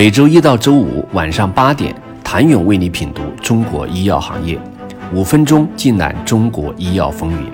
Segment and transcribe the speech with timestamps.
[0.00, 4.58] 每周一到周五晚上八点，谭勇为你品读中国医药行业，
[5.12, 7.52] 五分钟尽览中国医药风云。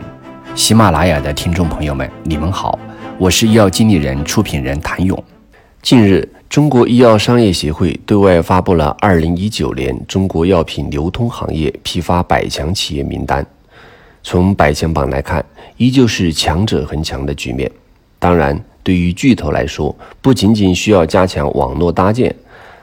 [0.55, 2.79] 喜马拉雅的听众朋友们，你们好，
[3.19, 5.21] 我是医药经理人、出品人谭勇。
[5.83, 13.45] 近日，中国医药商业协会对外发布了二零一九年中国药品流通行业批发百强企业名单。
[14.23, 15.45] 从百强榜来看，
[15.79, 17.69] 依旧是强者恒强的局面。
[18.27, 18.61] 当然。
[18.83, 22.35] 对于巨头来说，不仅仅需要加强网络搭建，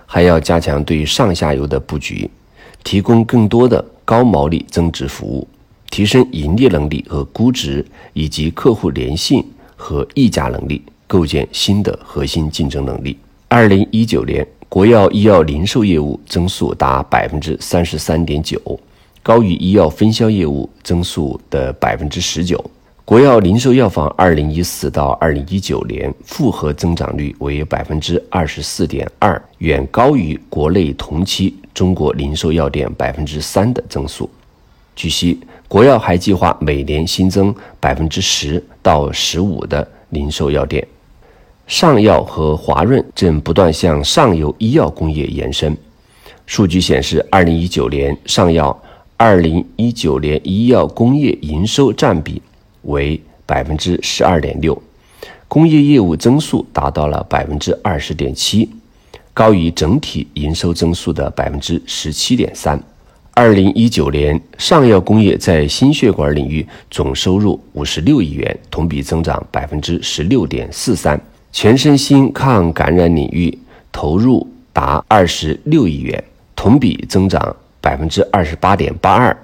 [0.05, 2.29] 还要加强对上下游的布局，
[2.81, 5.45] 提供更多的高毛利增值服务，
[5.89, 13.17] 提升盈利能力和估值，以及客户粘性和议价能力，构建新的核心竞争能力。
[13.49, 18.59] 二零一九年，国药医药零售业务增速达百分之三十三点九，
[19.21, 22.61] 高于医药分销业务增速的百分之十九。
[23.05, 34.29] 国药零售药房二零一四到二零一九年复合增长率为百分之二十四点二，远高于国内同期中国零售药店百分之三的增速。
[34.95, 40.87] 据悉，国药还计划每年新增百分之十到十五的零售药店。
[41.67, 45.75] 上药和华润正不断向上游医药工业延伸。
[46.45, 48.81] 数据显示，二零一九年上药
[49.17, 52.41] 二零一九年医药工业营收占比。
[52.83, 54.81] 为百分之十二点六，
[55.47, 58.69] 工业业务增速达到了百分之二十点七，
[59.33, 62.81] 高于整体营收增速的百分之十七点三。
[63.35, 71.17] 二零一九年，上药工业在心血管领域总收入五十六亿元，同比增长百分之十六点四三；
[71.51, 73.57] 全身心抗感染领域
[73.91, 76.23] 投入达二十六亿元，
[76.55, 79.35] 同比增长百分之二十八点八二；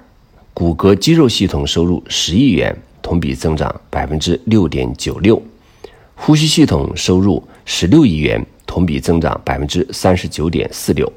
[0.54, 2.76] 骨骼肌肉系统收入十亿元。
[3.10, 5.42] 同比增长百分之六点九六，
[6.14, 11.12] 呼吸系统收入十六亿元，同比增长百分之三十九点四六。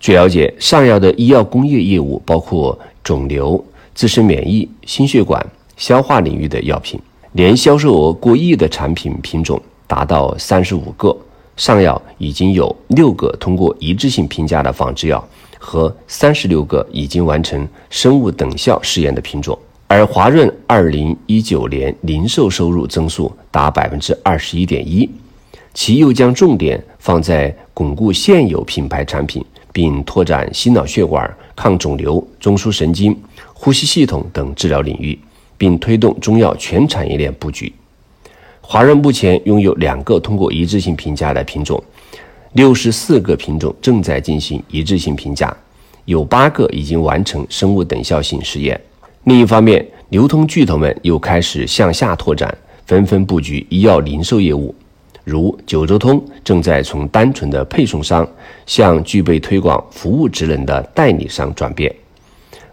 [0.00, 3.64] 据了解，上药的医药工业业务包括肿瘤、
[3.94, 5.40] 自身免疫、心血管、
[5.76, 7.00] 消化领域的药品，
[7.30, 11.16] 年销售额过亿的产品品种达到三十五个。
[11.56, 15.24] 上药已经有六个通过一致性评价的仿制药
[15.56, 19.56] 和三十六个已经完成生物等效试验的品种。
[19.92, 25.10] 而华润二零一九年零售收入增速达百分之二十一点一，
[25.74, 33.20] 其又将重点放在巩固现有品牌产品，并拓展心脑血管、抗肿瘤、中枢神经、
[33.52, 35.18] 呼吸系统等治疗领域，
[35.58, 37.72] 并推动中药全产业链布局。
[38.60, 41.82] 华润目前拥有两个通过一致性评价的品种，
[42.52, 45.52] 六十四个品种正在进行一致性评价，
[46.04, 48.80] 有八个已经完成生物等效性试验。
[49.24, 54.74] 另一方面，流通巨头们又开始向下拓展，纷纷布局医药零售业务。
[55.24, 58.26] 如九州通正在从单纯的配送商
[58.64, 61.94] 向具备推广服务职能的代理商转变。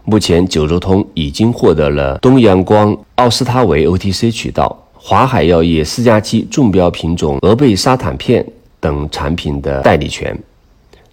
[0.04, 8.44] 目前，九州通已经获得了东阳光奥司他韦 OTC 渠道、华海药业四加七中标品种俄贝沙坦片
[8.80, 10.36] 等产品的代理权。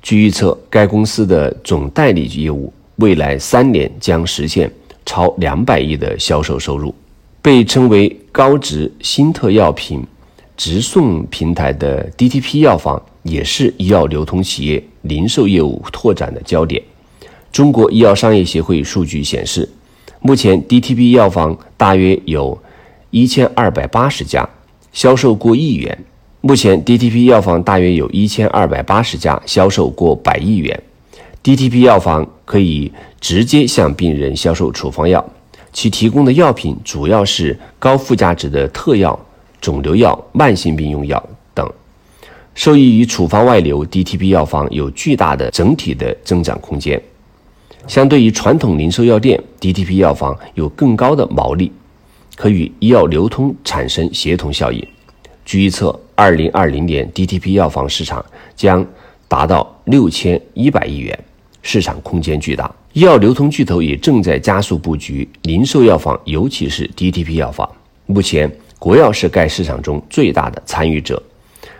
[0.01, 4.71] 据预测，该公司的总代理业务未来三年将实现。
[5.05, 6.93] 超两百亿的销售收入，
[7.41, 10.03] 被称为高值新特药品
[10.57, 16.81] 直送平台的 DTP 药房，也是医药流通企业零售业务拓展的焦点。
[17.51, 19.69] 中国医药商业协会数据显示，
[20.19, 22.61] 目前 DTP 药房大约有
[23.11, 24.49] 一千二百八十家，
[24.91, 25.97] 销售过亿元。
[26.41, 30.83] 目前 DTP 药房大约有一千二百八十家，销售过百亿元。
[31.45, 32.91] DTP 药房可以
[33.21, 35.23] 直接向病人销售处方药，
[35.71, 39.17] 其提供的药品主要是高附加值的特药、
[39.61, 41.23] 肿瘤药、慢性病用药
[41.53, 41.71] 等。
[42.55, 46.99] 受益于处方外流，DTP 药房有巨大的整体的增长空间。
[47.85, 51.71] 相对于传统零售药店，DTP 药房有更高的毛利，
[52.35, 54.83] 可与医药流通产生协同效应。
[55.45, 58.25] 据预测，二零二零年 DTP 药房市场
[58.55, 58.83] 将
[59.27, 61.23] 达到六千一百亿元。
[61.67, 67.67] 市场空间巨大，医药流通巨头也正在加速布局零售药房，尤其是 DTP 药房。
[68.05, 71.21] 目前，国药是该市场中最大的参与者，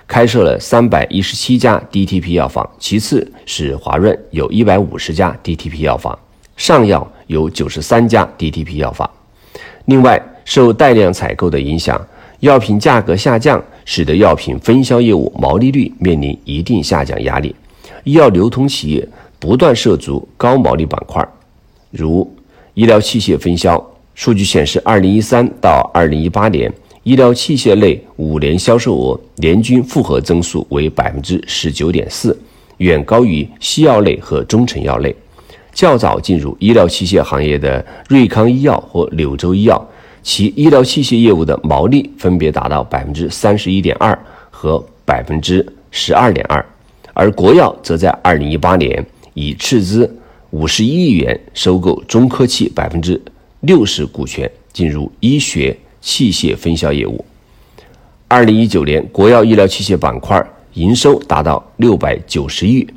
[0.08, 6.18] 开设了三百一十七家 DTP 药房，其次是华润，有一百五十家 DTP 药房，
[6.58, 9.08] 上药有九十三家 DTP 药房。
[9.86, 12.04] 另外，受带量采购的影响，
[12.40, 17.56] 药品价格下降，使得药品分销业务毛利率面临一定下降压力。
[18.04, 19.08] 医药流通企业。
[19.46, 21.24] 不断涉足高毛利板块，
[21.92, 22.28] 如
[22.74, 23.80] 医疗器械分销。
[24.16, 32.36] 数据显示，二零一三到二零一八年，医疗器械类五年销售额年均复合增速为百分之十九点四，
[32.78, 35.16] 远高于西药类和中成药类。
[35.72, 39.80] 较早进入医疗器械行业的瑞康医药和柳州医药，
[40.24, 44.18] 其医疗器械业务的毛利分别达到百分之三十一点二
[44.50, 46.66] 和百分之十二点二。
[47.14, 50.12] 而国药则在二零一八年以斥资
[50.50, 53.22] 五十一亿元收购中科器百分之
[53.60, 57.24] 六十股权，进入医学器械分销业务。
[58.28, 60.44] 二零一九年，国药医疗器械板块
[60.74, 62.88] 营收达到六百九十亿，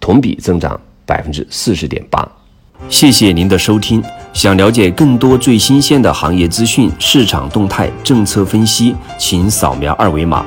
[0.00, 0.80] 同比增长。
[1.04, 2.26] 百分之四十点八，
[2.88, 4.02] 谢谢您的收听。
[4.32, 10.46] 想了解更多最新鲜的行业资讯、市场动态、政策分析，请扫描二维码